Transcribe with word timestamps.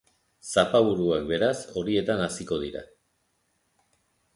Zapaburuak, 0.55 1.29
beraz, 1.33 1.53
horietan 1.83 2.27
haziko 2.31 2.61
dira. 2.67 2.87